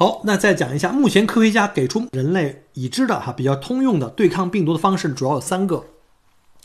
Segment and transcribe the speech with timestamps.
[0.00, 5.84] 好，那再讲一下，目前科学家给出人类已知的哈比较通用的对抗病毒的方式，主要有三个。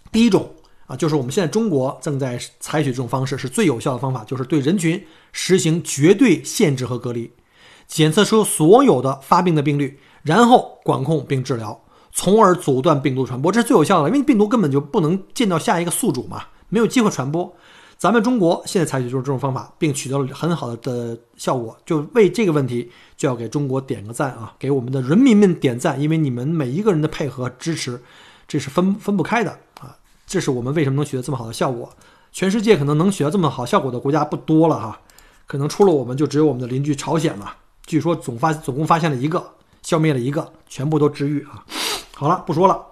[0.09, 0.51] 第一种
[0.87, 7.29] 啊，就是我们现在中国正在采取这种方式，是最有效的方法，就是对人群实行绝对限制和隔离，
[7.89, 11.77] 检测出所有的发病的病例，然后管控并治疗，
[12.13, 17.53] 从而阻断病毒传播，这是最有效的，因为病毒根本就不能见到下一个宿主嘛，没有机会传播。
[17.97, 28.01] 咱们中国现在采取就是这种方法，并取得了很好的的效果，就为这个问题就要给中国点个赞啊，给我们的人民们点赞，因为你们每一个人的配合支持，
[28.47, 29.95] 这是分分不开的啊，
[30.27, 31.89] 这是我们为什么能取得这么好的效果。
[32.31, 34.99] 全世界可能能取得这么好效果的国家不多了哈，
[35.47, 37.55] 可能除了我们就只有我们的邻居朝鲜了。
[37.85, 41.63] 据说总发总共发现了一个，消灭了一个，全部都治愈啊。
[42.13, 42.85] 好了，不说了。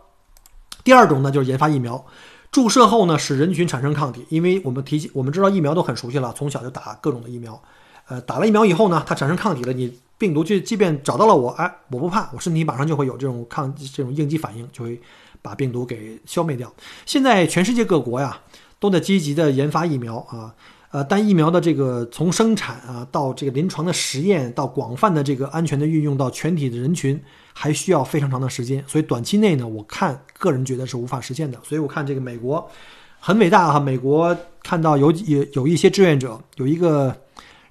[0.83, 2.03] 第二种呢，就是研发疫苗。
[2.53, 7.59] 注射后呢，使人群产生抗体，因为我们提起我们知道疫苗都很熟悉了，从小就打各种的疫苗，
[8.07, 15.01] 呃，打了疫苗以后呢，它产生抗体了，你病毒就即便找到了我，哎，我不怕，我身体马上就会有这种抗这种应激反应，就会
[15.41, 16.71] 把病毒给消灭掉。
[17.07, 18.39] 现在全世界各国呀
[18.79, 20.53] 都在积极的研发疫苗啊。
[20.93, 27.19] 呃，但疫苗的这个从生产啊到这个临床的实验，到广泛的这个安全的运用到全体的人群，
[27.51, 28.83] 还需要非常长的时间。
[28.87, 31.59] 所以短期内呢，我看个人觉得是无法实现的。
[31.63, 32.69] 所以我看这个美国
[33.19, 37.15] 很伟大哈，美国看到有有有一些志愿者，有一个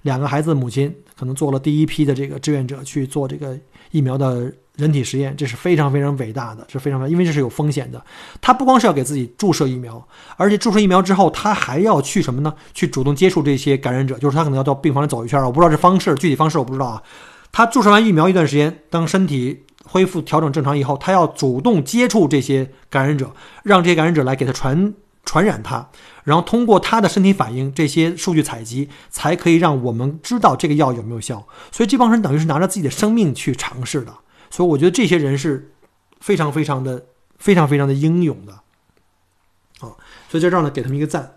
[0.01, 3.57] 两个孩子的母亲，可能做了第一批的这个志愿者去做这个
[3.91, 4.53] 疫苗的。
[4.75, 8.03] 人体实验，这是非常非常伟大的，是非常因为这是有风险的。
[8.41, 10.03] 他不光是要给自己注射疫苗，
[10.35, 12.53] 而且注射疫苗之后，他还要去什么呢？
[12.73, 15.39] 去主动接触这些感染者，就是他可能要到病房里走一圈。
[15.43, 17.03] 我不知道这方式具体方式我不知道啊。
[17.51, 24.91] 他注射完疫苗一段时间，当身体恢复调整正常以后，他要主动接触这些感染者，让这些感染者来给他传
[25.23, 25.87] 传染他，
[26.23, 31.45] 然后通过他的身体反应这些数据采集，才可以让我们知道这个药有没有效。
[31.71, 34.11] 所以这帮人等于是拿着自己的生命去尝试的。
[34.53, 35.71] 所以我觉得这些人是
[36.19, 37.03] 非常非常的
[37.39, 38.53] 非常非常的英勇的，
[39.79, 39.97] 啊，
[40.29, 41.35] 所以在这儿呢给他们一个赞，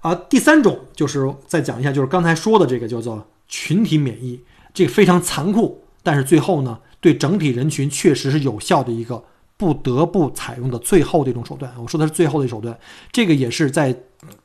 [0.00, 4.40] 啊，第三种就是再讲一下，就是刚才说的这个叫做群体免疫，
[4.72, 9.22] 这个非常残酷，但是最后呢对整体人群确实是有效的一个
[9.58, 11.70] 不得不采用的最后的一种手段。
[11.78, 12.78] 我说的是最后的一手段，
[13.12, 13.94] 这个也是在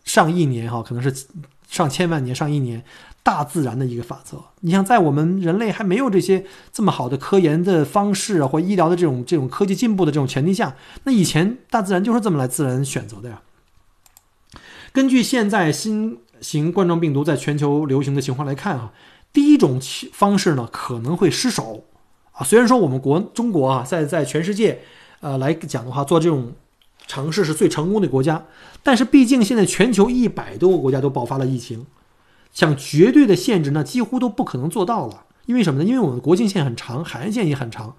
[0.03, 1.25] 上亿年哈，可能是
[1.71, 2.83] 上千万年、上亿年。
[3.23, 6.43] 大自然的一个法则，你像在我们人类还没有这些
[6.73, 13.43] 这么好的科研的方式啊或医疗的这种这种科技进步的这种前提下，那以前大自然就是这么来自然选择的呀。
[14.91, 18.91] 根据现在新型冠状病毒在全球流行的情况来看啊，
[19.31, 19.79] 第一种
[20.11, 21.85] 方式呢可能会失手
[22.31, 22.43] 啊。
[22.43, 24.81] 虽然说我们国中国啊在在全世界
[25.19, 26.53] 呃来讲的话做这种
[27.07, 28.45] 尝试是最成功的国家，
[28.84, 31.85] 但是毕竟现在全球一百多个国家都爆发了疫情。
[32.53, 35.23] 想绝对的限制，那几乎都不可能做到了。
[35.45, 35.85] 因为什么呢？
[35.85, 37.95] 因为我们的国境线很长，海岸线也很长，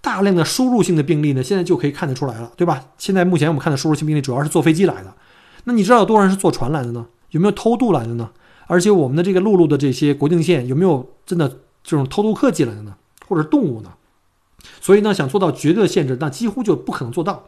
[0.00, 2.84] 大量的输入性的病例呢，现在就可以看得出来了，对吧？
[2.98, 5.14] 现在目前我们看的输入性病例主要是坐飞机来的。
[5.64, 7.06] 那你知道有多少人是坐船来的呢？
[7.30, 8.30] 有没有偷渡来的呢？
[8.66, 11.48] 而且我们的这个陆路的这些国境线有没有真的
[11.82, 12.94] 这种偷渡客进来的呢？
[13.26, 13.92] 或者动物呢？
[14.80, 17.44] 所以呢，想做到绝对的限制，那几乎就不可能做到。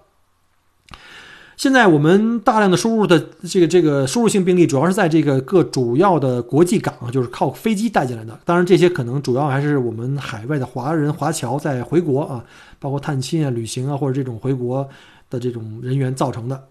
[1.56, 3.18] 现在我们大量的输入的
[3.48, 8.38] 这个这个输入性病例，主要是在这个各主要的国际港，就是靠飞机带进来的。
[8.44, 12.44] 当然，这些可能主要还是我们海外的华人华侨在回国啊，
[12.78, 14.86] 包括探亲啊、旅行啊，或者这种回国
[15.30, 16.62] 的这种人员造成的。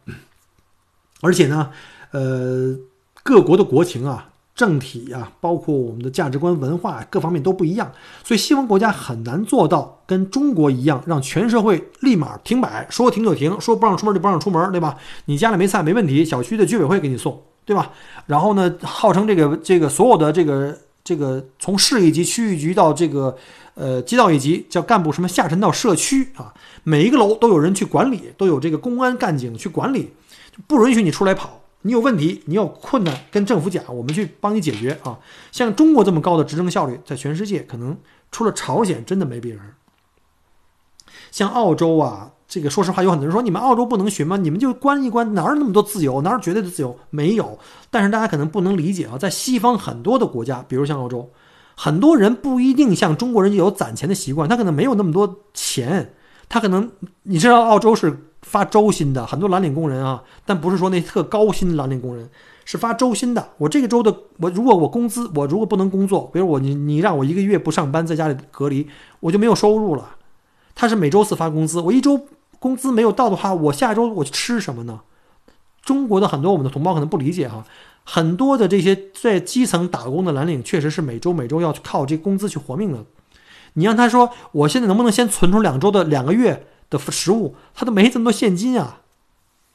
[1.22, 1.72] 而且呢，
[2.12, 2.78] 呃，
[3.24, 4.30] 各国的国情啊。
[4.56, 7.92] 政体啊，包括我们的价值观、文化各方面都不一样，
[8.24, 14.96] 所以西方国家很难做到跟中国一样，让全社会立马停摆，说停就停，说不让出门就不让出门，对吧？
[15.26, 17.92] 你家里没菜没问题，小区的居委会给你送，对吧？
[18.28, 23.36] 然后呢，号称这个这个所有的这个这个从市一级、区域局到这个
[23.74, 30.14] 呃街道一级，叫干部什么下沉到社区啊，每一个楼都有人去管理，都有这个公安干警去管理，
[30.66, 31.60] 不允许你出来跑。
[31.86, 35.20] 你有问题，你有困难，跟政府讲，我们去帮你解决啊！
[35.52, 37.96] 像中国这么高的执政效率，在全世界可能
[38.32, 39.62] 除了朝鲜，真的没别人。
[41.30, 44.36] 像澳洲啊，这个说实话，有很多人说你们澳洲不能学吗？
[44.36, 46.24] 你们就关一关，哪儿那么多自由？
[46.24, 46.98] 哪儿绝对的自由？
[47.12, 47.60] 没有。
[47.92, 51.30] 但是大家可能不能理解啊，在西方很多的国家，比如像澳洲，
[51.76, 56.16] 很多人不一定像中国人有攒钱的习惯，他可能没有那么多钱，
[56.50, 56.90] 他可能
[57.22, 58.32] 你知道澳洲是。
[58.46, 62.30] 发周薪的很多蓝领工人啊，但不是说那特高薪蓝领工人，
[62.64, 63.50] 是发周薪的。
[63.58, 68.88] 我这个周的，我如果我工资，我如果不能工作，比如我你你让我一个月不上班，在家里隔离，
[69.20, 70.16] 我就没有收入了。
[70.76, 72.28] 他是每周四发工资，我一周
[72.60, 75.02] 工资没有到的话，我下周我吃什么呢？
[75.84, 77.66] 中国的很多我们的同胞可能不理解哈，
[78.04, 83.04] 很多的这些在基层打工的蓝领，确实是每周每周要靠这工资去活命的。
[83.74, 86.68] 你让他说我现在能不能先存出两周的两个月
[87.00, 89.02] 食物，他都没这么多现金啊。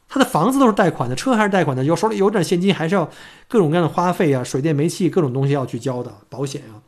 [0.08, 3.08] 他的房子都是贷款的，车还是贷款的，有手里有点现金，还是要
[3.48, 6.82] 各种各样的花费啊，水电煤气各种东西要去交的，保险啊。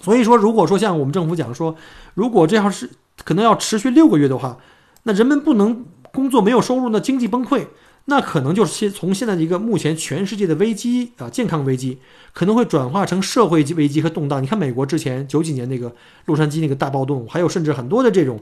[0.00, 1.76] 所以说，如果说像我们政府讲说，
[2.14, 2.90] 如果这要是
[3.24, 4.58] 可能要持续六个月的话，
[5.04, 7.68] 那人们不能工作没有收入，那经济崩溃，
[8.06, 12.00] 那可能就是现从现在的一个目前全世界的危机啊，健康危机
[12.32, 14.42] 可能会转化成社会危机和动荡。
[14.42, 15.94] 你看美国之前九几年那个
[16.24, 18.40] 洛杉矶那个大暴动，还有甚至很多的这种，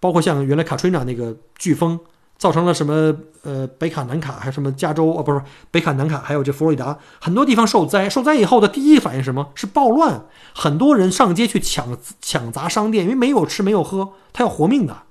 [0.00, 1.98] 包括像原来卡崔娜那个飓风。
[2.38, 3.16] 造成了什么？
[3.44, 5.22] 呃，北卡、南卡还是什么加州啊？
[5.22, 5.40] 不是
[5.70, 8.10] 北卡、南卡，还有这佛罗里达很多地方受灾。
[8.10, 10.26] 受灾以后的第一反应是什么是暴乱？
[10.54, 15.04] 很多人上街去抢抢砸商店，因为没有吃没有喝，他要活命的。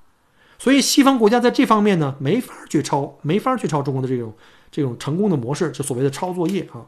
[0.59, 4.35] 所以西方国家在这方面呢，没法去抄，没法去抄中国的这种
[4.69, 6.85] 这种成功的模式，就所谓的抄作业啊。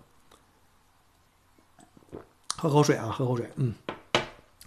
[2.58, 3.50] 喝口水啊，喝口水。
[3.56, 3.74] 嗯，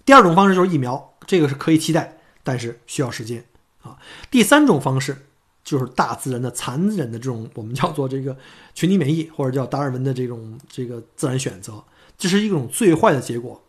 [0.05, 3.45] 第二种方式就是疫苗，这个是可以期待，但是需要时间
[3.83, 3.97] 啊。
[4.31, 5.17] 第三种方式。
[5.63, 8.35] 就是大自然的残忍的这种，我们叫做这个
[8.75, 11.85] 群体免疫，或者叫达尔文的这种这个自然选择，
[12.17, 13.63] 这是一种最坏的结果。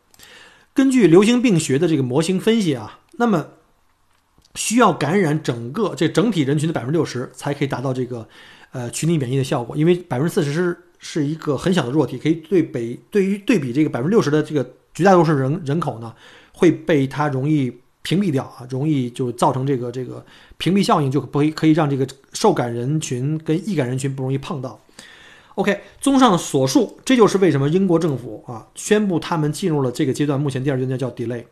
[0.73, 3.45] 根据流行病学的这个模型分析啊，那么
[4.55, 8.27] 需要感染整个这整体人群的百分之六十，才可以达到这个
[8.71, 9.75] 呃群体免疫的效果。
[9.75, 16.15] 因为百分之四十是是一个很小的弱体，可以对北对于对比这个百分之六十的这个绝大多数人人口呢，
[16.53, 17.81] 会被它容易。
[18.03, 20.25] 屏蔽掉啊，容易就造成这个这个
[20.57, 24.79] 屏蔽效应，就不会可以让这个受感人群跟易感人群不容易碰到。
[25.55, 31.43] OK，综上所述，这就是为什么英国政府啊宣布他们进入了这个阶段，目前第二阶段叫 delay。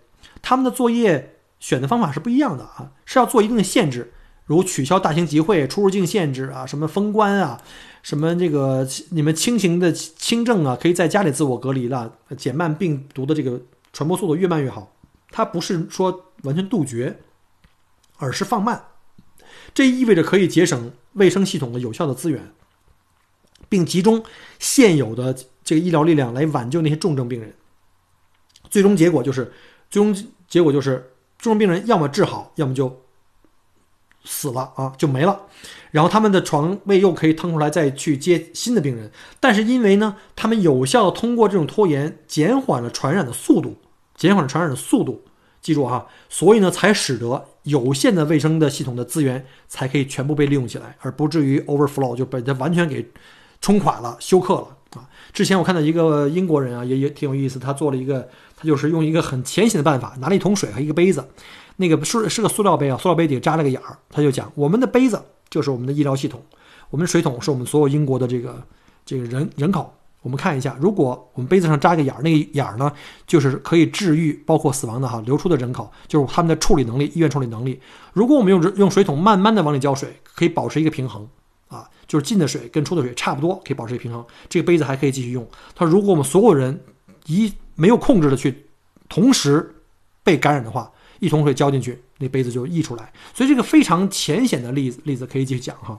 [0.42, 4.14] 他们的作业选的方法是不一样的啊，是要做一定的限制，
[4.46, 7.62] 如取消大型集会、出入境限制啊，什么封关啊，
[8.02, 13.62] 什么这个你们轻型的轻症啊，可以在家里自我隔离了，减慢病毒的这个
[13.92, 14.92] 传播速度，越慢越好。
[15.32, 17.20] 它不是说完全杜绝，
[18.18, 18.84] 而是放慢，
[19.74, 22.52] 这意味着可以节省卫生系统的有效的资源，
[23.68, 24.24] 并集中
[24.58, 27.54] 现有的这个医疗力量来挽救那些重症病人。
[28.70, 29.52] 最终结果就是，
[29.90, 33.02] 最终结果就是重症病人要么治好，要么就
[34.24, 35.48] 死了啊，就没了。
[35.92, 39.12] 然后他们的床位又可以腾出来再去接新的病人。
[39.40, 43.78] 但是因为呢，他们有效的通过这种拖延，减缓了传染的速度。
[44.20, 45.24] 减缓传染的速度，
[45.62, 53.10] 记住哈，所以呢，才使得有限的卫生的系统的资源才可以全部被利用起来，而不至于 overflow 就被它完全给
[53.62, 54.68] 冲垮了、休克了
[55.00, 55.08] 啊。
[55.32, 58.28] 之前我看到一个英国人啊，也也挺有意思，他做了一个，
[58.58, 61.26] 他就是用一个很浅显的办法，拿了一桶水和一个杯子，
[61.78, 66.44] 那个是是个塑料杯啊，塑料杯底扎了个眼儿，他就讲，我们的杯子就是我们的医疗系统，
[66.90, 68.62] 我们水桶是我们所有英国的这个
[69.06, 69.94] 这个人人口。
[70.22, 72.92] 我们看一下，如果我们杯子上扎个眼儿，那个眼儿呢，
[73.26, 77.80] 就是可以治愈包括死亡的哈流出的人口，就是他们的处理能力，医院处理能力。
[78.12, 81.26] 如果我们用用水桶慢慢的往里浇水，可以保持一个平衡
[81.70, 84.26] 啊，就是进的水跟出的水差不多，可以保持一个平衡。
[84.50, 85.48] 这个杯子还可以继续用。
[85.74, 86.84] 他说，如果我们所有人
[87.28, 88.68] 一没有控制的去
[89.08, 89.74] 同时
[90.22, 93.14] 被感染的话，一桶水浇进去，那杯子就溢出来。
[93.34, 95.98] 所以这个非常浅显的例子例子可以继续讲哈。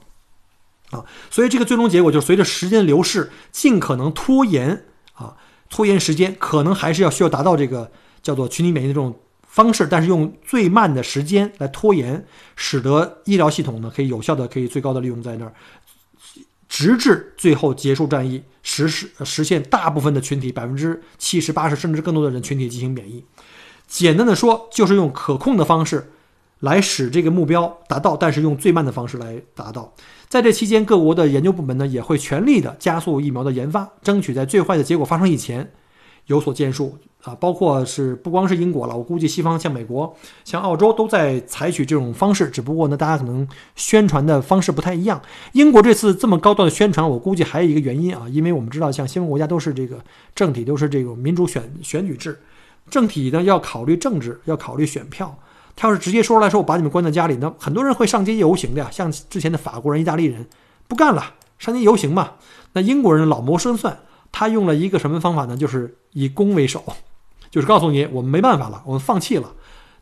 [0.90, 4.84] 啊，所以这个最终结果就是随着时间流逝，尽可能拖延
[5.14, 5.36] 啊，
[5.68, 7.90] 拖延时间，可能还是要需要达到这个
[8.22, 12.24] 叫做群体免疫的这种方式，但是用最慢的时间来拖延，
[12.56, 15.52] 使得医疗系统呢可以有效的可以最高的利用在那儿，
[16.68, 23.24] 直至最后结束战役，实施实现大部分的群体百分之七十八十甚至更多的人群体进行免疫。
[23.86, 26.12] 简单的说，就是用可控的方式
[26.60, 29.92] 来使这个目标达到，但是用最慢的方式来达到。
[30.30, 35.68] 在这期间，各国的研究部门呢也会全力的加速疫苗的研发，争取在最坏的结果发生以前
[36.26, 37.34] 有所建树啊！
[37.34, 43.44] 包括是不光是英国了，我估计西方像美国、像澳洲都在采取这种方式，只不过呢，大家可能
[43.74, 45.20] 宣传的方式不太一样。
[45.50, 49.98] 英国这次这么高调的宣传，我估计还有一个原因啊，因为我们知道，像西方国家都是这个
[50.36, 52.38] 政体都是这种民主选选举制，
[52.88, 55.36] 政体呢要考虑政治，要考虑选票。
[55.76, 58.88] 他要是直接说出来说，我把你们关在家里，那很多人会上街游行的呀。
[58.90, 60.46] 像之前的法国人、意大利人
[60.88, 62.32] 不干了，上街游行嘛。
[62.72, 63.98] 那英国人老谋深算，
[64.30, 65.56] 他用了一个什么方法呢？
[65.56, 66.84] 就是以攻为守，
[67.50, 69.52] 就是告诉你我们没办法了，我们放弃了。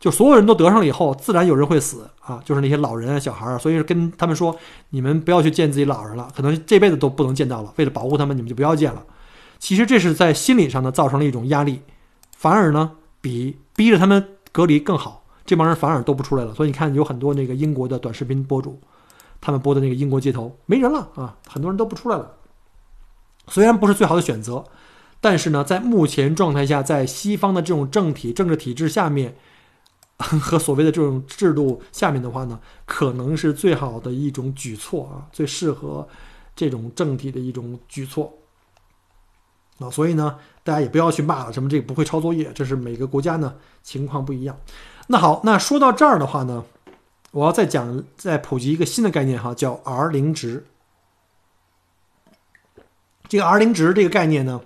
[0.01, 3.59] 就所有人都得上了以后，自然有人会死啊，就是那些老人啊、小孩啊。
[3.59, 4.57] 所以跟他们说，
[4.91, 7.73] 你们不要去见自己老人了，可能这辈子都不能见到了。
[7.77, 9.03] 为了保护他们，你们就不要见了。
[9.59, 11.81] 其实这是在心理上呢造成了一种压力，
[12.37, 15.25] 反而呢比逼着他们隔离更好。
[15.49, 18.79] 这帮人反而都不出来了，所以你看，有很多那个英国的短视频博主，
[19.41, 22.35] 他们播的那个英国街头没人了啊，很多人都不出来了。
[23.47, 24.63] 虽然不是最好的选择，
[25.23, 29.39] 但是呢，在目前状态下，在西方的这种政体政治体制下面，
[30.19, 36.07] 和所谓的这种制度下面的话呢，可能是最好的一种举措啊，最适合
[36.55, 38.31] 这种政体的一种举措。
[39.79, 44.59] 啊，所以呢，大家也不要去骂了，什么这个不会抄作业，这是每个国家呢情况不一样。
[45.07, 46.65] 那好，那说到这儿的话呢，
[47.31, 50.67] 我要再讲，再普及一个新的概念哈，叫 R 零值。
[53.29, 54.61] 这个 R 零值这个概念呢，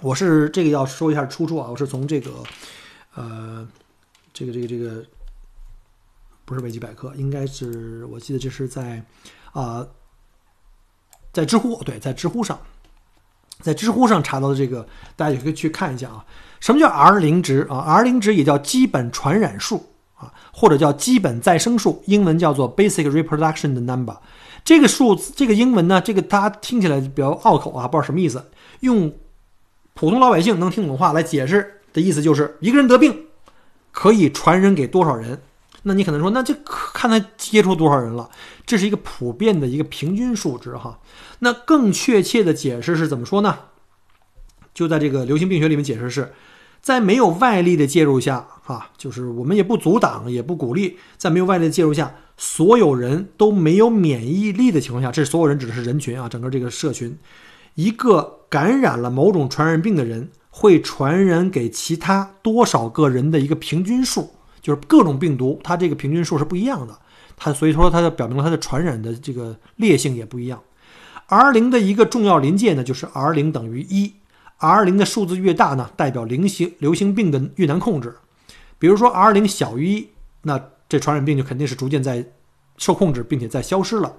[0.00, 2.30] 我是这个要说一下出处啊，我是从这个
[3.14, 3.66] 呃，
[4.32, 5.04] 这个这个这个
[6.44, 9.02] 不是维基百科，应该是我记得这是在
[9.52, 9.86] 啊，
[11.32, 12.60] 在知乎对，在知乎上。
[13.60, 14.86] 在知乎上查到的这个，
[15.16, 16.24] 大家也可以去看一下啊。
[16.60, 24.16] 什么叫 R 零值啊？R 零值也叫基本传染数啊，或者叫基本再生数，英文叫做 Basic Reproduction Number。
[24.62, 28.50] 这个数字，这个英文呢，这个大家听起来比较拗口啊，不知道什么意思。
[28.80, 29.10] 用
[29.94, 33.26] 普通老百姓能听懂的话来解释的意思就是，一个人得病
[33.90, 35.40] 可以传染给多少人？
[35.82, 38.28] 那你可能说，那就看他接触多少人了。
[38.66, 41.00] 这是一个普遍的一个平均数值哈。
[41.38, 43.58] 那更确切的解释是怎么说呢？
[44.72, 46.32] 就在这个流行病学里面解释是，
[46.80, 57.18] 在没有外力的介入下，啊，就是我们也不阻挡，也不鼓励，在没有外力的介入下，所有人都没有免疫力的情况下，这所有人指的是人群啊，整个这个社群，
[57.74, 66.98] 一个感染了某种传染病的人会传染给其他多少个人的一个平均数，就是各种病毒它这个平均数是不一样的，
[67.36, 70.60] 它所以说它就表明了它的传染的这个烈性也不一样。
[71.26, 74.12] R 零的一个重要临界呢，就是 R 零等于一。
[74.58, 78.14] R 零的数字越大呢，代表流行流行病的越难控制。
[78.78, 80.08] 比如说 R 零小于一，
[80.42, 82.26] 那这传染病就肯定是逐渐在
[82.76, 84.12] 受控制，并且在消失了。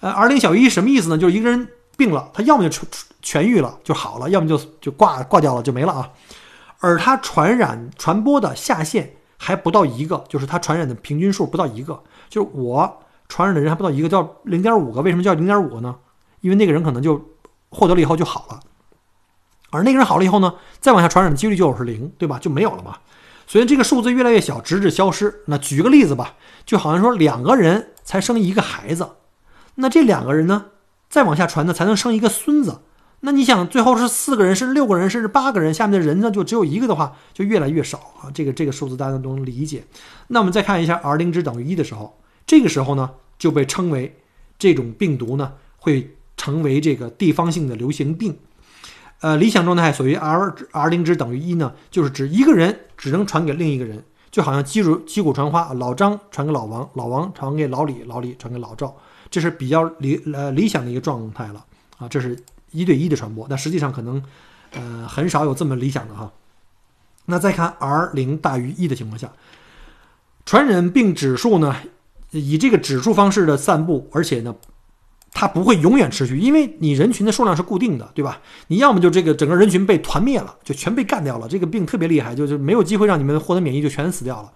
[0.00, 1.18] 呃，R 零小于一什么意思呢？
[1.18, 2.84] 就是一个人病了，他要么就痊
[3.22, 6.10] 痊愈了就好了，要么就就挂挂掉了就没了啊。
[6.78, 15.02] 而它传染传播的下限还不到一个，就是它传染的平均数不到一个，就是我传染的人还不到一个，叫零点五个。
[15.02, 15.96] 为什么叫零点五个呢？
[16.42, 17.20] 因为那个人可能就
[17.68, 18.60] 获得了以后就好了，
[19.70, 22.38] 而那个人好了以后呢，再往下传染的几率就是零，对吧？
[22.38, 22.98] 就没有了嘛。
[23.48, 25.42] 所以这个数字越来越小，直至消失。
[25.46, 29.08] 那举个例子吧，就好像说两个人才生一个孩子，
[29.74, 30.66] 那这两个人呢，
[31.08, 32.82] 再往下传呢，才能生一个孙子。
[33.24, 38.30] 那你想，最后是四个人，甚至六个人，甚至八个人，下面的人呢就只有一个的话，就越来越少啊。
[38.32, 39.84] 这个这个数字大家都能理解。
[40.28, 44.16] 那我们再看一下 R 零值等于一的时候，这个时候呢就被称为
[44.58, 46.16] 这种病毒呢会。
[46.34, 48.36] 成为这个地方性的流行病，
[49.20, 58.92] 呃，理想状态所谓 R R 零值等于一呢，就是指一个人只能传给另一个人，就好像击鼓击鼓传花，老张传给老王，老王传给老李，老李传给老赵，
[59.30, 61.64] 这是比较理呃理想的一个状态了
[61.98, 62.36] 啊，这是
[62.72, 64.22] 一对一的传播，但实际上可能
[64.72, 66.32] 呃很少有这么理想的哈。
[67.26, 69.30] 那再看 R 零大于一的情况下，
[70.44, 71.76] 传染病指数呢
[72.30, 74.54] 以这个指数方式的散布，而且呢。
[75.34, 78.42] 它不会永远持续，因为你人群的数量是固定的，对吧？
[78.66, 84.52] 你要么就这个整个人群被团灭了，就全被干掉了，这个病特别厉害，就就没有机会让你们获得免疫，就全死掉了；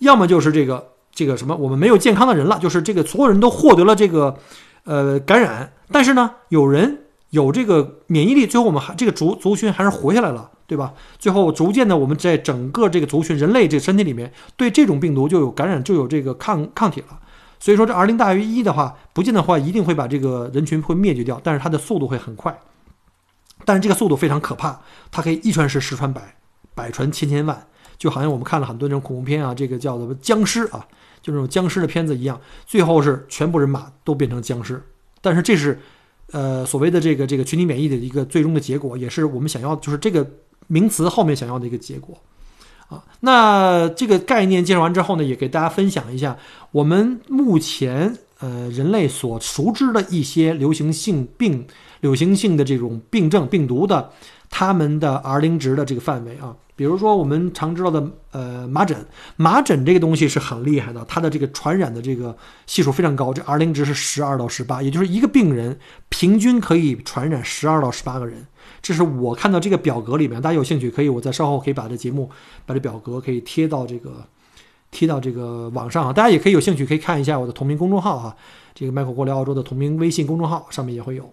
[0.00, 4.36] 要么就是这个这个什么，我们没有健康的人了，就是这个所有人都获得了这个
[4.82, 10.94] 呃感染，但是呢，有人有这个免疫力，最后我们还这个族族群还是活下来了，对吧？
[11.18, 17.20] 最后逐渐的，我们在整个这个族群人类这身体里面，对这种病毒就有感染，就有这个抗抗体了。
[17.60, 22.56] 所以说，这 R 零大于一的话，不见的话一定会把这个人群会灭绝掉，但是它的速度会很快，
[23.64, 24.80] 但是这个速度非常可怕，
[25.10, 26.36] 它可以一传十，十传百，
[26.74, 27.66] 百传千千万，
[27.98, 30.86] 就好像我们看了很多这种恐怖片啊，这个叫做僵尸啊，
[31.20, 34.80] 就这种僵尸的片子一样，最后是全部人马都变成僵尸，
[35.20, 35.80] 但是这是，
[36.32, 40.28] 呃，所谓的这个这个群体免疫的一个最终的结果，也是我们想要，就是这个
[40.66, 42.16] 名词后面想要的一个结果。
[42.88, 46.38] 啊，那这个概念介绍完之后呢，也给大家分享一下
[46.72, 51.66] 我们目前呃人类所熟知的一些流行性病、
[52.00, 54.10] 流行性的这种病症、病毒的
[54.48, 56.56] 它们的 R 零值的这个范围啊。
[56.78, 58.96] 比如说我们常知道的呃麻疹，
[59.34, 65.76] 麻疹这个东西是很厉害的，它的这个传染的这个系数非常高，这 R 零值是十二到十八，也就是一个病人
[66.08, 68.46] 平均可以传染十二到十八个人。
[68.80, 72.30] 这是我看到这个表格里面，大家有兴趣可以，我在稍后可以把这节目，
[72.64, 74.24] 把这表格可以贴到这个，
[74.92, 76.12] 贴到这个网上啊。
[76.12, 78.36] 大家也可以有兴趣可以看一下我的同名公众号哈，
[78.72, 81.28] 这个麦克过来澳洲的同名微信公众号上面也会有。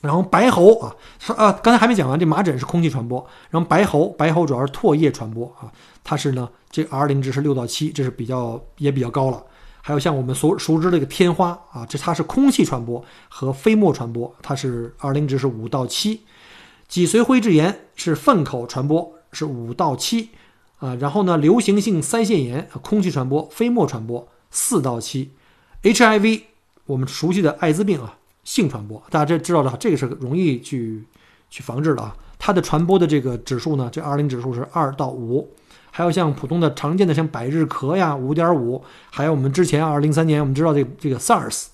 [0.00, 5.70] 然后白喉啊，说啊，刚才还没讲完，这麻疹是空气传播，然后白喉，白喉主要是唾液传播啊，
[6.02, 9.44] 它是呢，这 R 零值是六到七，这是比较也比较高了。
[9.82, 16.22] 还有像我们所熟知的这个天花啊，这它是空气传播和飞沫传播，它是 R 零值是五到七。
[16.88, 20.30] 脊髓灰质炎是粪口传播，是五到七
[20.78, 20.94] 啊。
[20.96, 25.32] 然后呢，流行性腮腺炎空气传播、飞沫传播四到七。
[25.82, 26.42] HIV
[26.86, 31.04] 我们熟悉的艾滋病啊，性传播，大家这知道的，这个是容易去
[31.50, 32.16] 去防治的啊。
[32.38, 35.52] 它的传播的这个指数呢，这 R 零指数是二到五。
[35.90, 38.82] 还有像普通的常见的像百日咳呀，五点五。
[39.10, 41.66] 还有我们之前二零零三年我们知道这这个 SARS，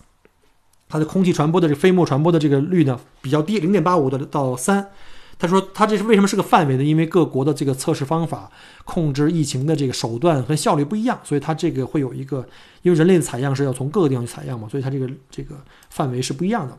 [0.89, 4.91] 它的空气传播的这飞沫传播的这个率呢比较低，零点八五的到三。
[5.39, 6.83] 他说他这是为什么是个范围呢？
[6.83, 8.51] 因为各国的这个测试方法、
[8.85, 12.47] 控制疫情的这个手段和效率不一样，所以它这个会有一个，
[12.83, 15.55] 因为人类的采样是要从各个地方去采样嘛，所以它这个这个
[15.91, 16.77] 范围是不一样的。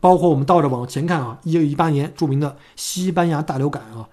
[0.00, 4.08] 包括我们倒着往前看啊，一九一八年著名的西班牙大流感啊。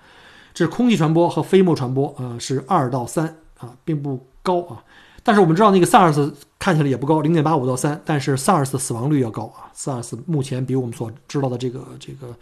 [0.54, 4.84] 这是空气传播和飞沫传播啊，是二到三啊，并不高啊。
[5.22, 9.70] 但是我们知道那个 SARS 看起来也不高，零点八五到三，但是 SARS 死亡率要高啊。
[9.76, 12.36] SARS 目前比我们所知道的这个这个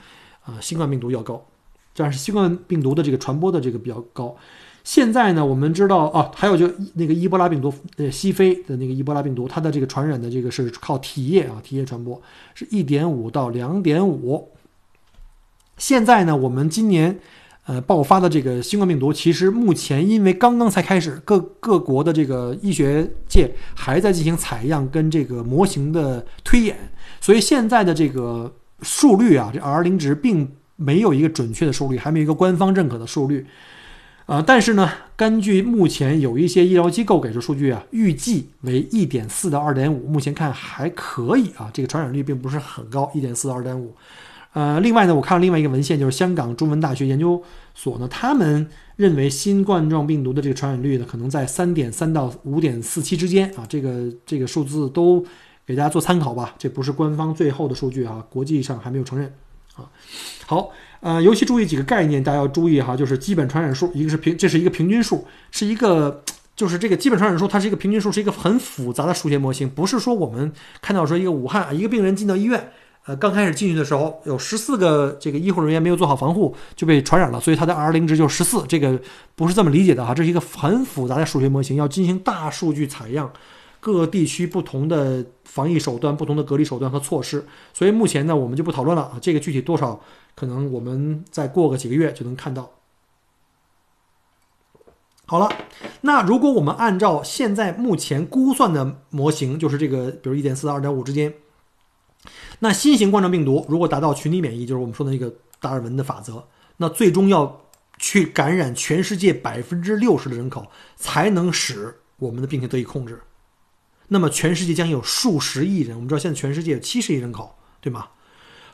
[0.45, 1.43] 啊新冠病毒要高，
[1.95, 4.35] 但是新冠病毒的这个传播的这个比较高。
[4.83, 12.21] 现在呢，我们知道啊，还有就那个伊波拉病毒，呃，西非的那个伊波拉病毒，它的这个传染的这个是靠体液啊，体液传播，
[12.53, 14.51] 是一点五到两点五。
[15.77, 17.19] 现在呢，我们今年。
[17.67, 26.77] 呃，爆发的这个新冠病毒，其实目前因为刚刚才开始，各各国的这个医学界还在进行采样跟这个模型的推演，
[27.19, 33.46] 所以现在的这个数率啊，这 R 零值并没有一个准确的数率，还没有一个官方认可的数率。
[34.25, 43.94] 啊，但是呢，根据目前有一些医疗机构给出数据啊，预计为一点四到二点五，目前看还可以啊，这个传染率并不是很高，一点四到二点五。
[44.53, 47.39] 呃，另外呢，我看了另外一个文献，就是香港中文大学研究
[47.75, 55.24] 所呢，他们认为新冠状病毒的这个传染率呢，可能在三点三到五点四七之间啊，这个这个数字都
[55.65, 59.34] 给大家做参考吧，这不是官方最后的数据啊，国际上还没有承认
[59.75, 59.89] 啊。
[60.45, 60.69] 好，
[61.00, 66.24] 呃，尤其注意几个概念，大家要注意哈，就是基本传染数，一个是平，这是一个平均数，是一个
[66.55, 70.51] 就是这个基本传染数，它是一个平均数，是一个很复杂的数学模型，不是说我们
[70.82, 72.71] 看到说一个武汉一个病人进到医院。
[73.08, 78.63] 呃，刚开始进去的时候，有十四个这个医护人员没有做好防护，就被传染了，所以它的 R 零值就十四。
[78.67, 78.99] 这个
[79.36, 83.32] 不是这么理解的哈，这是一个很复杂的数学模型，要进行大数据采样，
[83.86, 87.45] 各地区不同的防疫手段、不同的隔离手段和措施。
[87.71, 90.02] 所以目前呢，我们就不讨论了啊，这个具体多少，
[90.34, 92.71] 可能我们再过个几个月就能看到。
[95.28, 95.48] 好了，
[96.02, 101.32] 那如果我们按照现在目前估算的模型，就是这个，比如一点四到二点五之间。
[102.58, 106.43] 那新型冠状病毒如果达到群体免疫，就是我们说的那个达尔文的法则，
[106.78, 107.62] 那最终要
[108.00, 113.21] 去感染全世界百分之六十的人口，才能使我们的病情得以控制。
[114.08, 118.08] 那么全世界将有数十亿人，我们知道现在全世界有七十亿人口，对吗？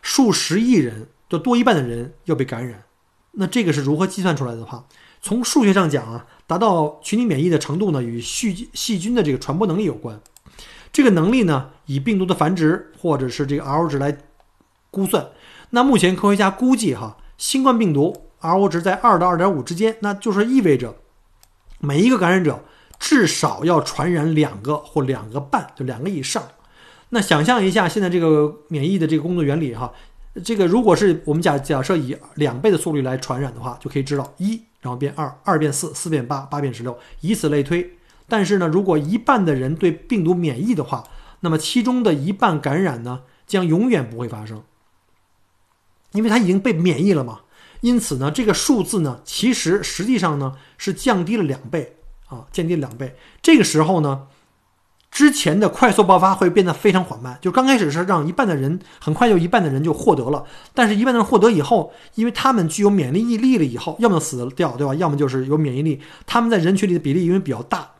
[0.01, 2.83] 数十亿人，就多一半的人要被感染。
[3.33, 4.85] 那这个是如何计算出来的话？
[5.21, 10.19] 从数学上讲啊，达到群体免疫的程度呢，与细细菌的这个传播能力有关。
[10.91, 14.17] 这个能力呢，以病毒的繁殖或者是这个 RO 值来
[14.89, 15.29] 估算。
[15.69, 20.95] 那目前科学家估计哈，新冠病毒 RO 值在二到二点五之间，那就是意味着
[21.79, 22.65] 每一个感染者
[23.01, 26.41] 至少要传染两个或两个半，就两个以上。
[27.09, 29.91] 那想象一下，现在这个免疫的这个工作原理哈，
[30.45, 37.97] 这个如果是我们假假设以两倍的速率来传染的话，就可以知道一，然后变二，二变四，四变八，八变十六，以此类推。
[38.29, 41.03] 但是呢，如果一半的人对病毒免疫的话，
[41.39, 44.63] 那么其中的一半感染呢，将永远不会发生，
[46.11, 47.41] 因为他已经被免疫了嘛。
[47.81, 51.97] 因此呢，这个数字呢，其实实际上呢是降低了两倍
[52.31, 53.15] 啊，降低两倍。
[53.43, 54.23] 这个时候呢，
[55.11, 57.37] 之前的快速爆发会变得非常缓慢。
[57.41, 64.95] 就刚开始是让一半的人很快就一半的人就获得了，但是一半的人获得以后，因为他们具有免疫力了以后，要么死掉，对吧？
[64.95, 67.91] 要么就是有免疫力，他们在人群里的比例因为比较大。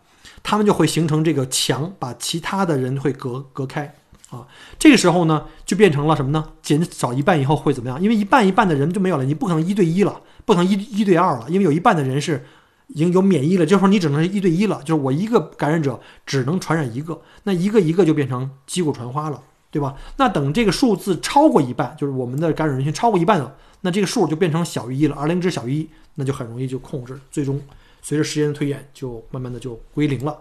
[0.43, 3.93] 他们就会形成这个墙，把其他的人会隔隔开
[4.31, 4.47] 啊。
[4.79, 6.43] 这个时候呢，就变成了什么呢？
[6.63, 8.01] 减少一半以后会怎么样？
[8.01, 12.43] 因为一半一半的人就没有了，你不可能一对一了，不可能一一对二了，因为有一半的人是
[12.93, 19.95] 已经有免疫了，就是说你只能是一对一了，就是我一个感染者只能传染一个，那一个一个就变成击鼓传花了，对吧？
[20.17, 27.61] 那等这个数字超过一半，就是我们的感染人群超过一半了，那这个数就变成小于一了，R 零值小于一，那就很容易就控制，最终。
[28.03, 30.35] 随着时间的推演，就慢慢的就归零了。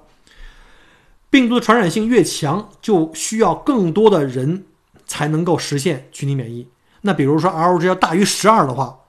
[1.29, 4.65] 病毒的传染性越强，就需要更多的人
[5.07, 6.67] 才能够实现群体免疫。
[7.03, 9.01] 那比如说 R 值要大于十二的话，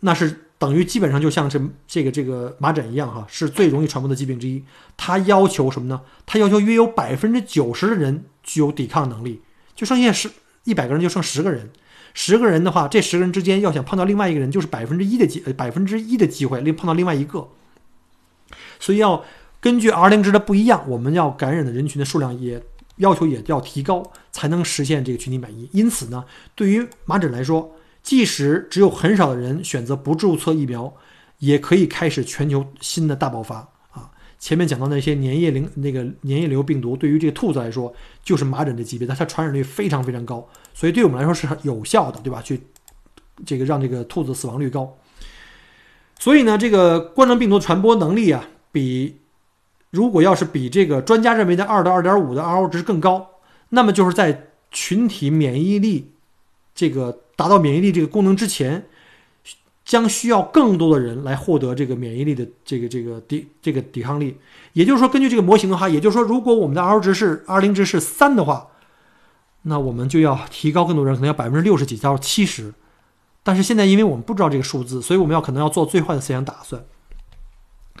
[0.00, 4.64] 那是等于基本上就像这这个这个麻疹一样哈，是最容易传播的疾病之一。
[4.96, 6.00] 它要求什么呢？
[6.24, 9.42] 它要求约有百分之九十的人具有抵抗能力，
[9.74, 10.30] 就剩下十
[10.64, 11.70] 一百个人就剩十个人，
[12.14, 17.48] 十个人的话，这十个人之间要想碰到另外一个人，就是百分之一的机百分之一的机会，另碰到另外一个。
[18.78, 19.24] 所以要
[19.60, 22.62] 根据 R 零值的不一样，我们要感染的人群的数量也
[22.96, 25.68] 要求也要提高，才能实现这个群体免疫。
[25.72, 27.73] 因此呢，对于麻疹来说，
[28.04, 30.94] 即使只有很少的人选择不注册疫苗，
[31.38, 34.10] 也可以开始全球新的大爆发啊！
[34.38, 42.40] 前面讲到那些粘液淋那个粘液瘤病毒，对于这个兔子来说就是麻疹的级别，但它传染率非常非常高，所以对我们来说是很有效的，对吧？
[42.40, 42.60] 去
[43.44, 44.96] 这个让这个兔子死亡率高。
[46.18, 48.46] 所以呢，这个冠状病毒传播能力啊。
[48.70, 49.20] 比
[49.90, 53.30] 如果要是比这个专家认为的二到二点五的 R O 值更高，
[53.68, 56.13] 那么就是在群体免疫力
[56.74, 58.86] 这个达到免疫力这个功能之前，
[59.84, 64.36] 将需要更多的人来获得这个免疫力的这个这个抵这个抵抗力。
[64.72, 68.68] 也就是说，根据这个模型的话，也就是说，如果我们的 R 值是 R 零值是三的话，
[69.62, 72.74] 那我们就要提高更多人，可能要百分之六十几到七十。
[73.42, 76.82] 但是现在因为我们不知道这个数字，所以我们要可能要做最坏的思想打算。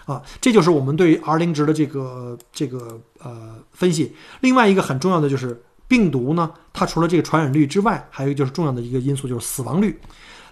[0.06, 4.14] 啊，这就是我们对于 R 零值的这个这个呃分析。
[4.40, 9.98] 另外一个很重要的就是病毒呢，它除了这个传染率之外，还有就是重要的一个因素就是死亡率，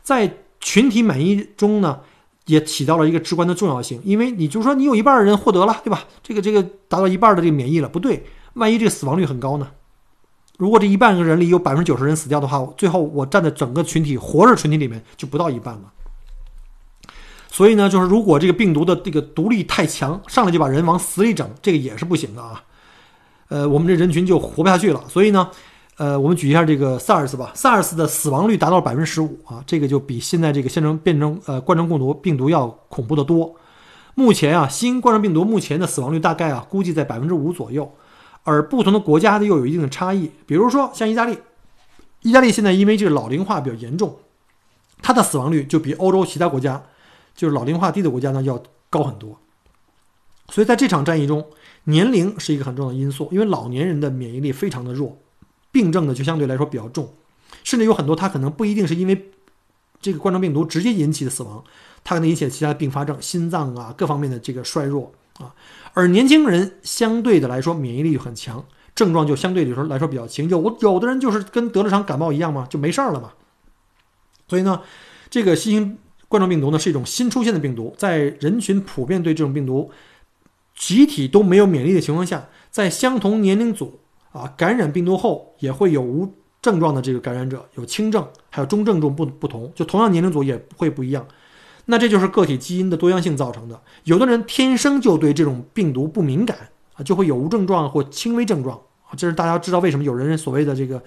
[0.03, 2.01] 在群体免疫中呢，
[2.47, 4.01] 也起到了一个至关的重要性。
[4.05, 6.05] 因为你就说你有一半的人获得了，对吧？
[6.23, 9.69] 这个这个达到一半的这个免疫了，不对，万一这个死亡率很高呢？
[10.59, 15.93] 如果这一半个人里有百分之九十人死掉的话，最后我站在整个群体活着群体里面就不到一半了。
[17.51, 22.63] 所以呢，就是如果这个病毒的这个毒力太强，上来就把人往死里整，这个也是不行的啊。
[23.53, 25.05] 呃，我们这人群就活不下去了。
[25.09, 25.47] 所以呢，
[25.99, 33.55] 呃，我们举一下这个 SARS 吧，SARS 的死亡率达到了百分之十五啊，这个就比现在这个现成变成呃冠状病毒病毒要恐怖的多。
[34.15, 37.93] 目前啊，新冠状病毒目前的死亡率大概啊估计在百分之五左右，
[38.45, 40.31] 而不同的国家呢又有一定的差异。
[40.47, 41.39] 比如说像意大利，
[42.23, 44.17] 意大利现在因为这个老龄化比较严重，
[45.03, 46.83] 它的死亡率就比欧洲其他国家。
[47.35, 49.39] 就是老龄化低的国家呢要高很多，
[50.51, 51.43] 所以在这场战役中，
[51.85, 55.19] 年龄是一个很重要的因素，因为老年人的免疫力非常的弱，
[55.71, 57.13] 病症呢就相对来说比较重，
[57.65, 59.31] 甚至有很多他可能不一定是因为
[60.01, 61.63] 这个冠状病毒直接引起的死亡，
[62.05, 65.55] 它可能引起其他的并发症，心脏啊各方面的这个衰弱啊，
[65.93, 68.65] 而年轻人相对的来说免疫力很强，
[68.95, 73.33] 症状就相对来说来说比较轻，有有的人就是跟得了场感冒一样嘛，就没事儿了嘛，
[74.47, 74.81] 所以呢，
[75.31, 75.99] 这个新型。
[76.29, 79.91] 冠状病毒呢是一种新出现的病毒，在人群普遍对这种病毒
[80.75, 84.01] 集体都没有免疫力的情况下，在相同年龄组
[84.33, 91.27] 啊感染病毒后，也会有无症状的这个感染者，有轻症，还有中症重不不同，就同样年龄组也会不一样。
[91.87, 93.81] 那这就是个体基因的多样性造成的。
[94.05, 96.57] 有的人天生就对这种病毒不敏感
[96.95, 99.11] 啊，就会有无症状或轻微症状啊。
[99.17, 101.03] 这是大家知道为什么有人所谓的这个。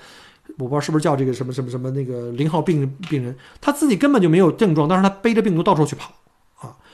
[0.59, 6.13] 我不知道是不是叫这个什么什么什么那个零号病病人，他自己根本就没有症状，但是他背着病毒到处去跑。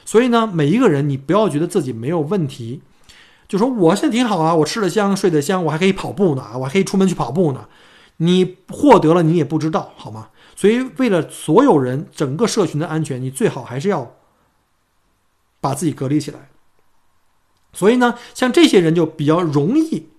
[0.06, 2.82] 所以呢，每一个人你不要觉得自己没有问题，
[3.48, 7.68] 就说我现在挺好啊，我吃得香，睡得香，我还可以跑步呢，我还可以出门去跑步呢。
[8.18, 10.30] 你获得了你也不知道好吗？
[10.56, 14.16] 所以为了所有人整个社群的安全，你最好还是要
[15.60, 16.50] 把自己隔离起来。
[17.74, 20.10] 所以呢，像这些人就比较容易。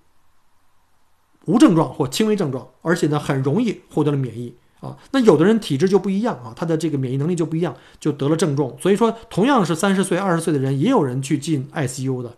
[1.46, 4.94] 无症状或轻微症状，而且呢很容易获得了免疫啊。
[5.12, 8.76] 那有的人体质就不一样啊，他的这个免疫能力就不一样，就得了症重。
[8.78, 12.36] 所以说，同样是三十岁、二十岁的人，也有人去进 ICU 的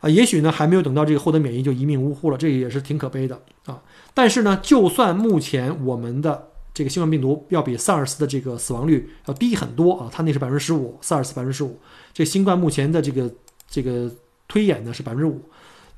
[0.00, 0.08] 啊。
[0.08, 3.82] 也许呢还没有等到这个获得免疫就一命呜呼了，这也是挺可悲的啊。
[4.14, 11.78] 但是呢，就算目前我们的这个新冠病毒要比 SARS 的这个死亡率要低很多啊，它那是百分之十五，SARS 百分之十五，
[12.14, 13.30] 这新冠目前的这个
[13.68, 14.10] 这个
[14.48, 15.42] 推演呢是百分之五，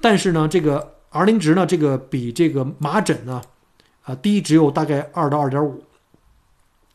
[0.00, 0.92] 但是呢这个。
[1.08, 1.64] R 零值呢？
[1.64, 3.40] 这个比这个麻疹呢，
[4.06, 5.82] 啊低只有大概二到二点五，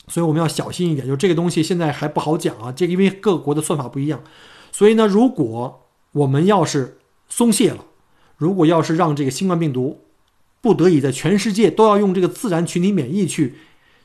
[0.07, 1.05] 所以我们要小心一点。
[1.05, 4.23] 就这个东西现在还不好讲啊，这个因为各国的算法不一样，
[4.71, 6.97] 所以呢，如果我们要是
[7.27, 7.85] 松懈了，
[8.37, 10.05] 如果要是让这个新冠病毒
[10.61, 13.55] 不得已在全世界都要用这个自然群体免疫去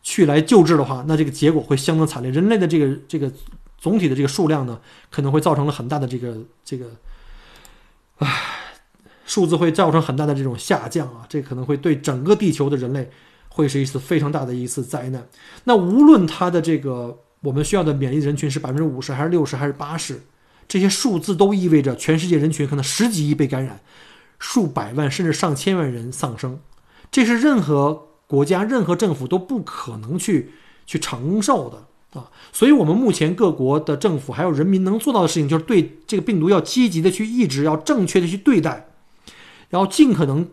[0.02, 3.32] 去来救治的话，那这个结果会相当惨烈，人类的这个这个
[3.78, 6.90] 总体的这个数量呢，可能会造成了很大的这个这个，
[8.18, 8.55] 唉。
[9.26, 13.10] 数字会造成很大的这种下降啊，这可能会对整个地球的人类
[13.48, 15.26] 会是一次非常大的一次灾难。
[15.64, 20.22] 那无论它的这个我们需要的免疫人群是百分之五十还是六十还是八十，
[20.68, 23.80] 这些数字都意味着全世界人群可能十几亿被感染，
[24.38, 26.60] 数百万甚至上千万人丧生，
[27.10, 30.52] 这是任何国家任何政府都不可能去
[30.86, 32.30] 去承受的啊。
[32.52, 38.88] 所以，我们目前各国的政府还有人民能做到的事情，就是对这个病毒要积极的去抑制，要正确的去对待。
[39.70, 40.48] 要尽可能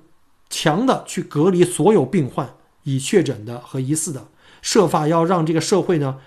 [0.50, 4.28] 强的去隔离所有病患、已确诊的和疑似的，
[4.62, 6.18] 设法要让这个社会呢。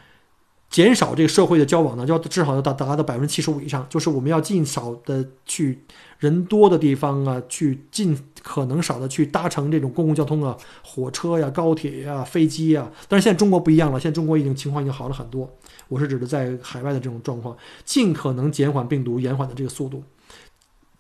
[0.69, 5.85] 减少这个社会的交往呢，要至少要达达到百分之七十五以上，就是我们要尽少的去
[6.19, 12.91] 人多的地方啊，去尽可能少的去搭乘这种公共交通啊，火车呀、高铁呀、飞机呀。
[13.07, 15.49] 但是现在中国不一样了，现在中国已经情况已经好了很多。
[15.87, 20.03] 我是指的在海外的这种状况，尽可能减缓病毒延缓的这个速度，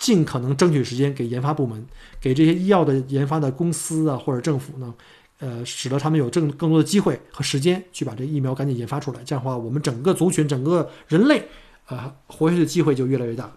[0.06, 1.84] 尽可能争取时间给研发部门，
[2.20, 4.94] 给这些医药的研发的公司啊或者政府呢。
[5.38, 9.20] 呃，使得他们有更更多的机会和时间去把这疫苗赶紧研发出来。
[9.22, 11.48] 这样的话，我们整个族群、整个人类
[11.84, 13.52] 啊，活下去的机会就越来越大。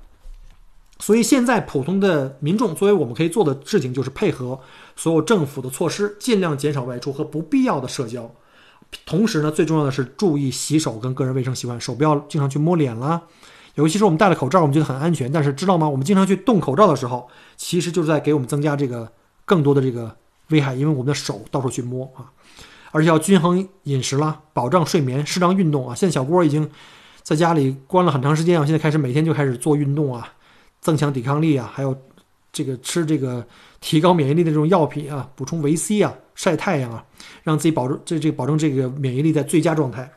[1.00, 4.60] 所以现在普通的民众，作为我们可以做的事情，就是配合
[4.98, 8.30] 所有政府的措施，尽量减少外出和不必要的社交。
[9.06, 13.22] 同时呢，最重要的是注意洗手跟个人卫生习惯，手不要经常去摸脸啦。
[13.80, 15.90] 尤其是我们戴了口罩，我们觉得很安全，但是知道吗？
[15.90, 19.12] 我们经常去动口罩的时候，其实就是在给我们增加这个
[19.46, 20.16] 更多的这个。
[20.52, 22.26] 危害，因为我们的手到处去摸啊，
[22.90, 25.94] 而且要均衡饮食啦，保障睡眠，适当运动啊。
[25.94, 26.68] 现在小郭已经
[27.22, 30.28] 在家里关了很长时间啊，现在开始每天就开始做运动啊，
[30.82, 31.96] 增强抵抗力啊，还有
[32.52, 33.46] 这个吃这个
[33.80, 37.06] 提高免疫力的这种药品啊，补充维 C 啊，晒太阳啊，
[37.44, 40.12] 让自己保证这这保证这个免疫力在最佳状态，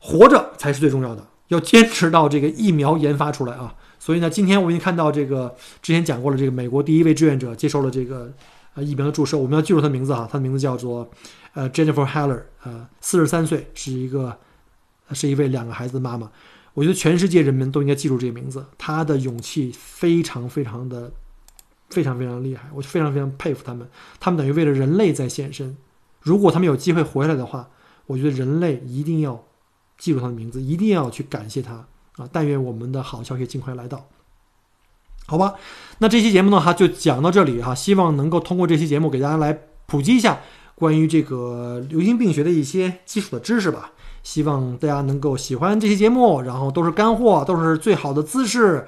[0.00, 3.74] 活着才是最重要的，要坚持到这个疫苗研发出来啊。
[3.98, 8.32] 所以呢，今天我已经看到这个之前讲过了，这个美国第一位志愿者接受了这个。
[8.74, 11.06] 啊，疫苗的注射，我们要记住他的名字哈，他的名字叫做，
[11.52, 14.38] 呃，Jennifer Heller，呃，四十三岁，是一个，
[15.10, 16.30] 是一位两个孩子的妈妈。
[16.72, 21.12] 我觉得全世界人民都应该记住这个名字，他的勇气非常非常的，
[21.90, 23.86] 非常非常厉害，我非常非常佩服他们，
[24.18, 25.76] 他们等于为了人类在献身。
[26.22, 27.68] 如果他们有机会活下来的话，
[28.06, 29.44] 我觉得人类一定要
[29.98, 32.28] 记住他的名字，一定要去感谢他啊！
[32.32, 34.06] 但愿我们的好消息尽快来到。
[35.26, 35.54] 好吧，
[35.98, 40.40] 那这期节目呢，哈就讲到这里哈，希望能够通过这期节目给大家来普及一下
[40.74, 43.92] 关于这个流行病学的一些基础的知识吧。
[44.22, 48.86] 希望大家能够喜欢这期节目，然后都是干货，都是最好的姿势。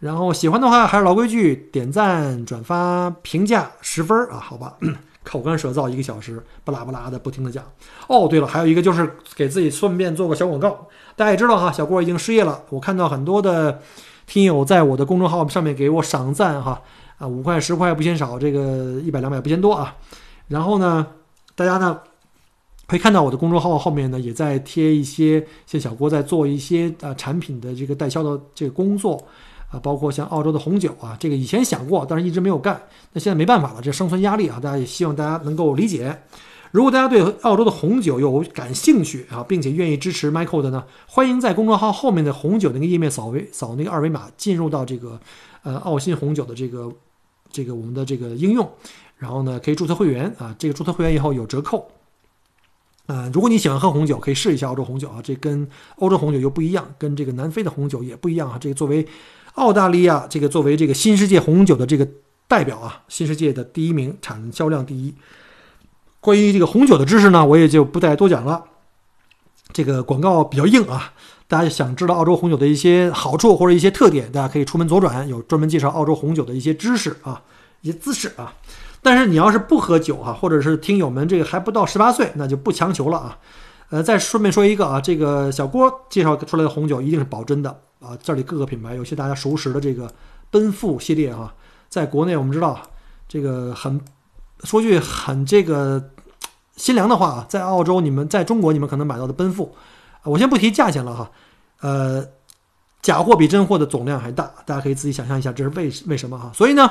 [0.00, 4.76] 然后喜欢的话，还是老规矩，点赞、转发、评价十分啊，好吧。
[5.24, 7.64] 口干舌燥一个小时，不拉不拉的不停的讲。
[8.06, 10.86] 哦，对了，还有一个就是给自己顺便做个小广告。
[11.16, 13.80] 大家也知道哈，小郭已经失业了，我看到很多的。
[14.26, 16.80] 听友在我的公众号上面给我赏赞哈
[17.18, 19.94] 啊五块十块不嫌少，这个一百两百不嫌多啊。
[20.48, 21.06] 然后呢，
[21.54, 22.00] 大家呢
[22.86, 29.22] 可以看到我的公众号后面呢也在贴一些像小郭在做一些啊产品的这个代销的这个工作
[29.74, 32.80] 啊，包括像澳洲的红酒啊，这个以前想过，但是一直没有干。
[33.12, 36.22] 那现在没办法了，这生存压力啊，大家也希望大家能够理解。
[36.70, 45.20] 如果大家对澳洲的红酒有感兴趣啊，并且愿意支持 Michael 的呢，欢迎在公众号后面的红酒那个页面扫微扫那个二维码，进入到这个
[45.62, 46.92] 呃澳新红酒的这个
[47.50, 48.68] 这个我们的这个应用，
[49.16, 51.88] 然后呢可以注册会员啊，这个注册会员以后有折扣。
[53.06, 58.56] 啊，如果你喜欢喝红酒，可以试一下澳洲红酒啊，这跟欧洲红酒又不一样，跟这个南非的红酒也不一样啊。
[58.58, 59.06] 这个作为
[59.54, 62.06] 澳大利亚这个作为这个新世界红酒的这个
[62.48, 65.14] 代表啊，新世界的第一名，产销量第一。
[66.20, 68.64] 关于这个红酒的知识呢，我也就不再多讲了。
[69.72, 71.12] 这个广告比较硬啊，
[71.48, 77.42] 大家想知道澳洲红酒的一些好处或者一些特点，大家可以出门左转，有专门介绍澳洲红酒的一些知识啊，
[77.80, 78.54] 一些姿势啊。
[79.02, 83.38] 但是你要是不喝酒哈，或者是听友们这个还不到十八岁，那就不强求了啊。
[83.90, 88.18] 呃，再顺便说一个啊，这个小郭介绍出来的红酒一定是保真的啊。
[88.22, 90.12] 这里各个品牌有些大家熟识的这个
[90.50, 91.54] 奔富系列哈，
[91.88, 92.80] 在国内我们知道
[93.28, 94.00] 这个很
[94.64, 96.10] 说句很这个。
[96.76, 99.76] 心凉的话啊，在澳洲，你们在中国，你们可能买到的奔富，
[100.24, 101.30] 我先不提价钱了哈，
[101.82, 102.26] 呃，
[103.00, 106.50] 假货比真货的总量还大，大家可以自己想象一下，这是为为什么哈？
[106.52, 106.90] 所以呢，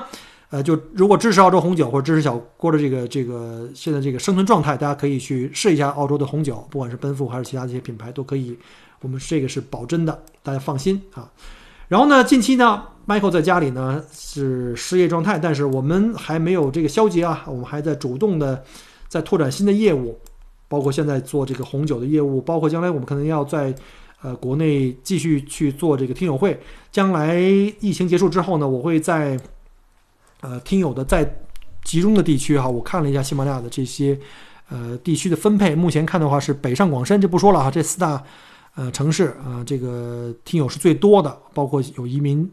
[0.51, 8.57] 呃，就如果支持澳洲红酒或者支持小郭的这个这个现在这个生存状态，大家可以去试一下澳洲的红酒，不管是奔富还是其他这些品牌都可以，
[9.01, 11.31] 我们这个是保真的，大家放心啊。
[11.87, 18.63] 然后呢，近期呢，Michael 在家里呢是失业状态，但是我们还没有这个消极啊，我们还在主动的。
[19.09, 20.19] 在拓展新的业务，
[20.67, 23.71] 包括现在做这个红酒的业务，包括将来我们可能要在
[24.23, 26.59] 呃国内继续去做这个听友会。
[26.91, 27.35] 将来
[27.79, 29.39] 疫情结束之后呢，我会在
[30.41, 31.31] 呃听友的在
[31.83, 34.19] 集中的地区哈，我看了一下喜马拉雅的这些
[34.69, 38.23] 呃地区的分配，目前看的话是北上广深就不说了哈，这四大
[38.75, 42.49] 呃城市啊，这个听友是最多的，包括有移民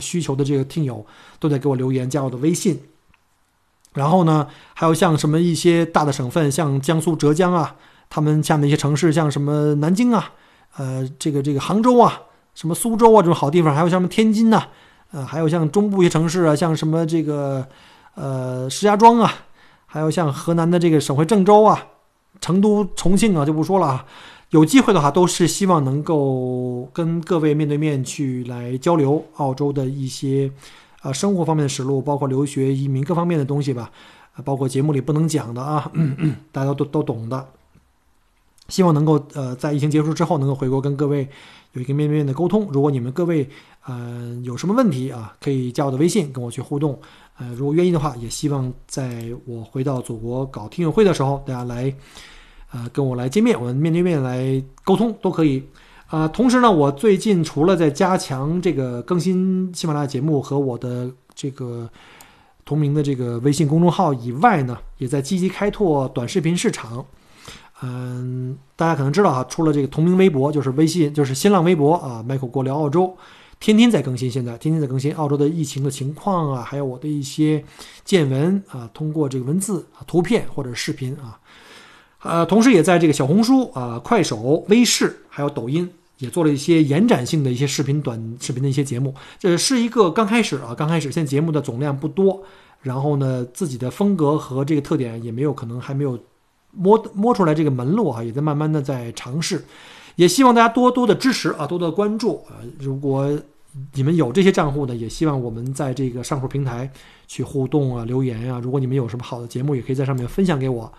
[0.00, 1.04] 需求的这个听友
[1.38, 2.80] 都在给我留言，加我的微信。
[3.94, 7.76] 然后呢，还有像什么一些大的省份，像江苏、浙江啊，
[8.08, 10.32] 他们下面一些城市，像什么南京啊，
[10.76, 12.22] 呃，这个这个杭州啊，
[12.54, 14.62] 什么苏州啊这种好地方，还有像什么天津呐，
[15.10, 17.66] 呃，还有像中部一些城市啊，像什么这个
[18.14, 19.30] 呃石家庄啊，
[19.84, 21.86] 还有像河南的这个省会郑州啊，
[22.40, 24.06] 成都、重庆啊就不说了啊。
[24.52, 30.52] 有机会的话，都是希望能够跟各位面对面去来交流澳洲的一些
[31.00, 33.90] 呃生活方面的实录，包括留学、移民各方面的东西吧。
[34.44, 35.90] 包括节目里不能讲的啊，
[36.52, 37.48] 大家都都懂的。
[38.68, 41.26] 希望能够呃在疫情结束之后能够回国跟各位
[41.72, 42.68] 有一个面对面的沟通。
[42.70, 43.48] 如果你们各位
[43.86, 47.00] 呃有什么问题啊，可以加我的微信跟我去互动。
[47.38, 51.94] 呃，如果愿意的话，也希望在我回到祖国搞听友会的时候，大家来
[52.72, 55.62] 呃跟我来见面，我们面对面来沟通都可以。
[56.08, 61.88] 啊，同时呢，我最近除了在加强这个更新喜马拉雅节目和我的这个
[62.66, 67.02] 同名的这个微信公众号以外呢，也在积极开拓短视频市场。
[67.80, 72.22] 嗯，大家可能知道啊，除了这个同名微博，就是微信，就是新浪微博啊。
[72.28, 73.16] Michael 国聊澳洲，
[73.58, 77.64] 天天在更新，现在天天在更新澳洲的疫情的情况啊，还有我的一些
[78.04, 81.40] 见闻啊，通过这个文字啊、图片或者视频啊，
[82.22, 89.14] 呃，同时也在这个小红书啊、快手、微视还有抖音也做了一些延展性的一些视频、短视频的一些节目。
[89.38, 92.42] 这是一个刚开始啊，刚开始，现在节目的总量不多，
[92.82, 96.18] 然后呢，自己的风格和这个特点也没有，可能还没有。
[96.74, 99.62] 摸摸出来这个门路啊，也在慢慢的在尝试，
[100.16, 102.64] 也希望大家多多的支持啊，多多的关注啊。
[102.78, 103.30] 如果
[103.92, 106.90] 你们有这些账户呢，也希望我们在这个上述平台
[107.26, 108.58] 去互动啊、留言啊。
[108.58, 110.90] 如果你们有什么好的节目，也可以在上面分享给我，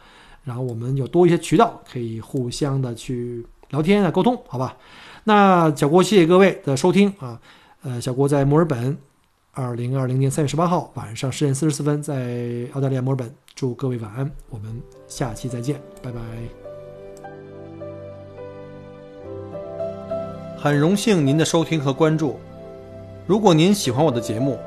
[0.43, 4.77] 然后我们有多一些渠道可以互相的去聊天啊、沟通，好吧？
[5.23, 7.39] 那小郭，谢谢各位的收听啊。
[7.81, 8.97] 呃，小郭在墨尔本，
[9.53, 13.33] 二零二零年三月十八号晚上十点四十四分，在澳大利亚墨尔本。
[13.55, 16.19] 祝各位晚安，我们下期再见，拜拜。
[20.57, 22.39] 很荣幸您的收听和关注。
[23.27, 24.57] 如果您喜欢我的节目，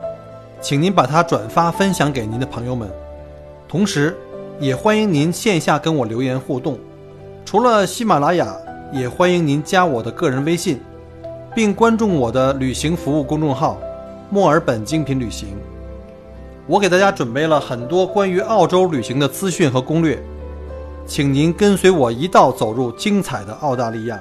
[0.60, 2.88] 请您把它转发分享给您的朋友们。
[3.66, 4.16] 同时，
[4.58, 6.78] 也欢迎您线下跟我留言互动。
[7.44, 8.56] 除了喜马拉雅，
[8.92, 10.80] 也欢迎您加我的个人微信，
[11.54, 13.78] 并关注我的旅行服务公众号
[14.30, 15.48] “墨尔本精品旅行”。
[16.66, 20.18] 我给大家准备了很多关于澳洲旅行的资讯和攻略，
[21.06, 24.18] 请您跟随我一道走入精彩的澳大利亚。